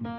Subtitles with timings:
[0.00, 0.12] 欢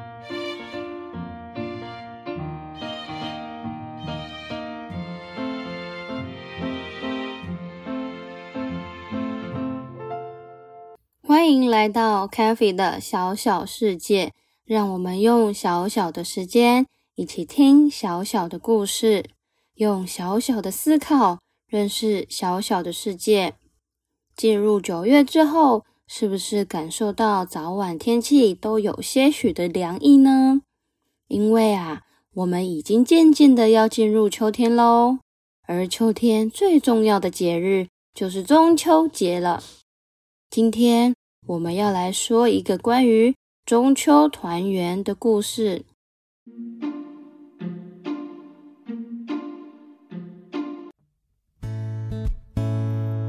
[11.49, 14.33] 迎来到 c a f e 的小小世界，
[14.65, 16.85] 让我们用小小的时间
[17.15, 19.29] 一起听小小的故事，
[19.75, 23.55] 用小小的思考认识小小的世界。
[24.35, 30.61] 进入九月之后，是不是感受到早晚天气都有些许的凉意呢？
[31.29, 32.01] 因为啊，
[32.33, 35.19] 我们已经渐渐的要进入秋天喽，
[35.67, 39.63] 而秋天最重要的节日就是中秋节了。
[40.49, 41.13] 今天。
[41.47, 43.33] 我们要来说一个关于
[43.65, 45.83] 中秋团圆的故事。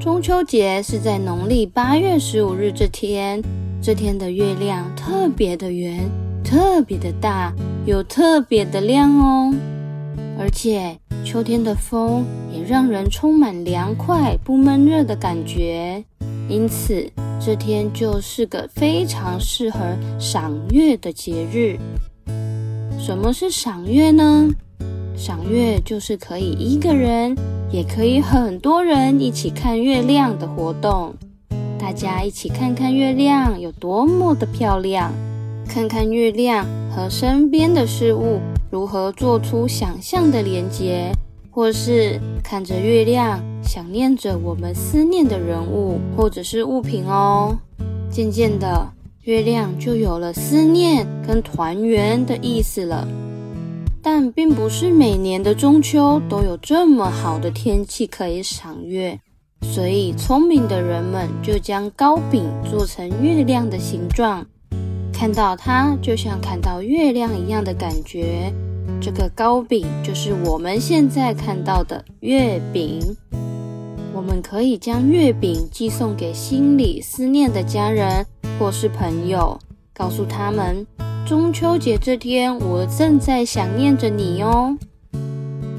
[0.01, 3.39] 中秋节是在农历八月十五日这天，
[3.83, 6.11] 这天的月亮特别的圆，
[6.43, 7.53] 特别的大，
[7.85, 9.55] 又特别的亮哦。
[10.39, 16.03] 而且秋天的风也让人充满凉快、不闷热的感觉，
[16.49, 17.07] 因此。
[17.43, 19.79] 这天就是个非常适合
[20.19, 21.79] 赏月的节日。
[22.99, 24.49] 什么是赏月呢？
[25.17, 27.35] 赏月就是可以一个人，
[27.73, 31.15] 也可以很多人一起看月亮的活动。
[31.79, 35.13] 大家一起看看月亮有多么的漂亮，
[35.67, 38.41] 看看月亮和身边的事物
[38.71, 41.13] 如何做出想象的连结。
[41.53, 47.59] 或是看着月亮，想念着我们思念的人物或者是物品哦。
[48.09, 48.89] 渐渐的，
[49.25, 53.07] 月亮就有了思念跟团圆的意思了。
[54.03, 59.21] 但并不是每年的中秋都有这么好的天气可以赏月，
[59.63, 64.47] 所以聪明的人们就将糕饼做成月亮的形状，
[65.13, 68.53] 看到它就像看到月亮一样的感觉。
[69.03, 73.01] 这个糕饼就是我们现在看到的月饼。
[74.13, 78.27] 我们可以将月饼寄送给心里思念的家人
[78.59, 79.59] 或是朋友，
[79.95, 80.87] 告诉他们
[81.31, 84.77] 中秋节这天我正在想念着你哦。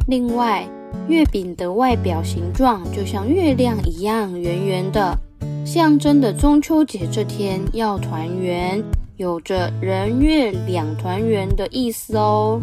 [0.07, 0.65] 另外，
[1.09, 5.13] 月饼的外表形状就像月亮一样圆圆的，
[5.65, 8.81] 象征的中秋节这天要团圆，
[9.17, 12.61] 有着人月两团圆的意思哦。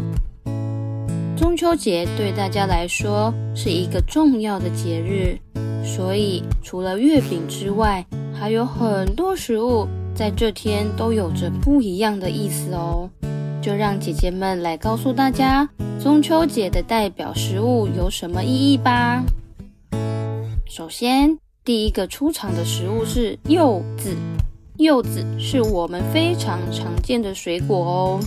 [1.37, 5.37] 中秋节对大家来说是一个重要的节日，
[5.85, 9.87] 所以除了月饼之外，还有很多食物
[10.19, 13.09] 在这天都有着不一样的意思哦。
[13.61, 19.23] 就让姐姐们来告诉大家，中秋节的代表食物有什么意义吧。
[20.67, 24.13] 首先，第一个出场的食物是柚子。
[24.75, 28.19] 柚子是我们非常常见的水果哦，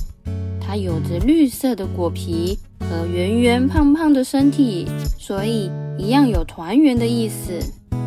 [0.59, 2.59] 它有着绿色的果皮。
[2.81, 4.87] 和圆圆胖胖的身体，
[5.19, 7.61] 所以一样有团圆的意思。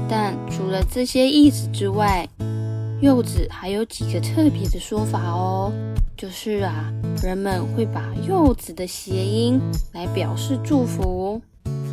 [0.09, 2.27] 但除了这些意思之外，
[3.01, 5.71] 柚子还有几个特别的说法哦。
[6.17, 6.91] 就是啊，
[7.21, 9.59] 人们会把柚子的谐音
[9.93, 11.41] 来表示祝福，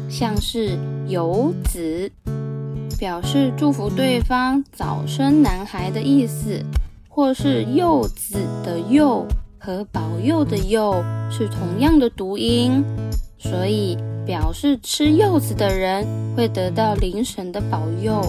[0.08, 2.10] 像是有子，
[2.98, 6.64] 表示祝福对方早生男孩的意思，
[7.08, 9.26] 或是柚子的柚。
[9.64, 12.84] 和保佑的佑是同样的读音，
[13.38, 13.96] 所以
[14.26, 16.04] 表示吃柚子的人
[16.36, 18.20] 会得到灵神的保佑，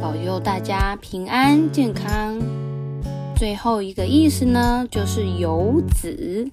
[0.00, 2.38] 保佑大家平安健康。
[3.36, 6.48] 最后一个意思呢，就是游子，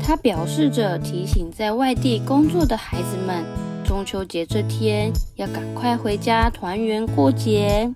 [0.00, 3.44] 它表示着提醒在外地工作的孩子们，
[3.84, 7.88] 中秋节这天要赶快回家团圆过节。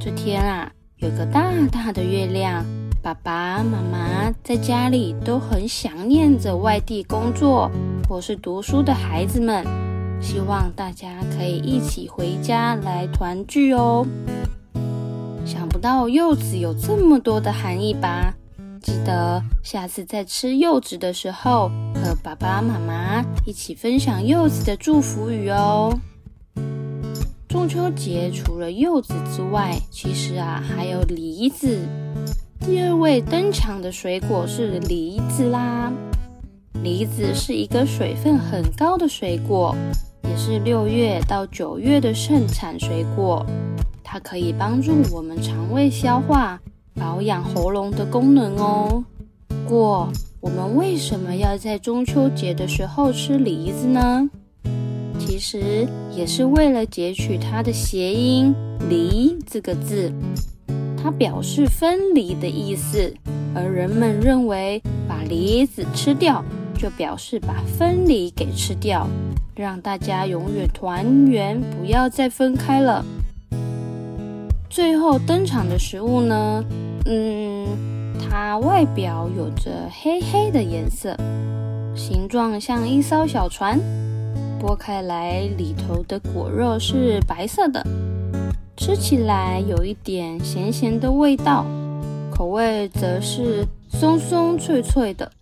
[0.00, 2.64] 这天啊，有个大大的月亮。
[3.02, 7.70] 爸爸妈妈在家里都很想念着外地工作
[8.08, 9.64] 或是读书的孩子们，
[10.20, 14.06] 希望大家可以一起回家来团聚哦。
[15.44, 18.34] 想不到柚子有这么多的含义吧？
[18.82, 25.92] 记得下次在吃柚子的时候，和爸爸妈妈一起分享柚子的祝福语哦。
[27.48, 31.78] 中秋节除了柚子之外，其实啊还有梨子。
[32.60, 35.92] 第二位登场的水果是梨子啦。
[36.82, 39.74] 梨子是一个水分很高的水果，
[40.28, 43.44] 也是六月到九月的盛产水果。
[44.02, 46.60] 它可以帮助我们肠胃消化、
[46.94, 49.04] 保养喉咙的功能哦。
[49.68, 50.08] 过，
[50.40, 54.30] 我们为什么要在中秋节的时候吃梨子呢？
[55.18, 58.54] 其实也是为了截取它的谐音
[58.88, 60.12] “梨”这个字。
[60.96, 63.12] 它表示分离的意思，
[63.54, 66.44] 而人们认为把梨子吃掉，
[66.86, 69.08] 就表示把分离给吃掉，
[69.56, 73.04] 让大家永远团圆，不要再分开了。
[74.70, 76.64] 最后登场的食物呢？
[77.06, 77.66] 嗯，
[78.20, 81.16] 它外表有着黑黑的颜色，
[81.96, 83.80] 形状像一艘小船，
[84.62, 87.84] 剥开来里头的果肉是白色的，
[88.76, 91.66] 吃起来有一点咸咸的味道，
[92.32, 95.32] 口味则是松松脆脆的。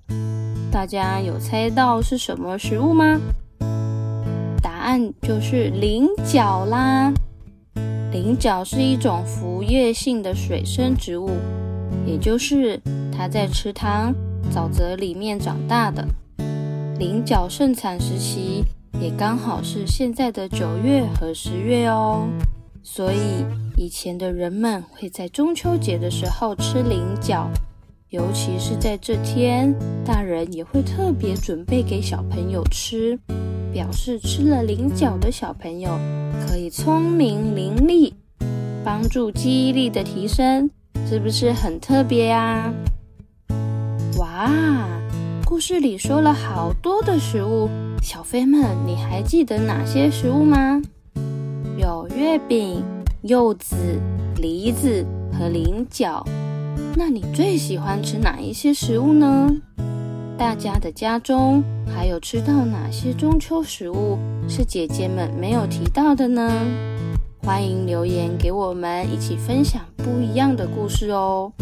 [0.74, 3.20] 大家有猜到是什么食物吗？
[4.60, 7.12] 答案就是菱角啦。
[8.10, 11.30] 菱角是一种腐叶性的水生植物，
[12.04, 12.80] 也就是
[13.16, 14.12] 它在池塘、
[14.52, 16.04] 沼泽里面长大的。
[16.98, 18.64] 菱角盛产时期
[19.00, 22.26] 也刚好是现在的九月和十月哦，
[22.82, 27.48] 所以以前的人们会在中秋节的时候吃菱角，
[28.14, 29.74] 尤其是在这天，
[30.04, 33.18] 大人也会特别准备给小朋友吃。
[33.72, 35.98] 表示吃了菱角的小朋友
[36.46, 38.12] 可以聪明伶俐，
[38.84, 40.70] 帮助记忆力的提升，
[41.08, 42.72] 是不是很特别呀？
[44.16, 44.48] 哇，
[45.44, 47.68] 故事里说了好多的食物，
[48.00, 50.80] 小飞们，你还记得哪些食物吗？
[51.76, 52.80] 有月饼、
[53.22, 53.74] 柚子、
[54.36, 56.24] 梨子和菱角。
[56.96, 59.50] 那你最喜欢吃哪一些食物呢？
[60.36, 64.18] 大家的家中还有吃到哪些中秋食物
[64.48, 66.50] 是姐姐们没有提到的呢？
[67.42, 71.52] 欢迎留言给我们，一起分享不一样的故事哦。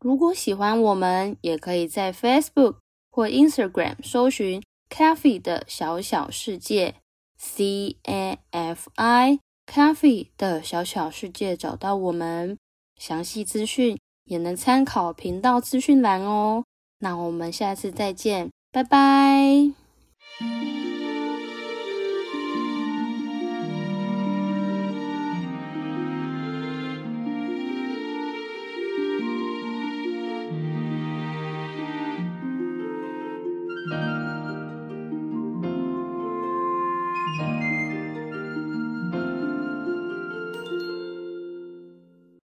[0.00, 2.76] 如果喜欢我们，也可以在 Facebook
[3.14, 6.96] 或 Instagram 搜寻 “Cafe 的小小世界”。
[7.38, 12.58] （C A F I Cafe 的小小世界找到我们，
[12.98, 16.64] 详细资讯也能参考频道资讯栏哦。
[16.98, 19.74] 那我们下次再见，拜拜。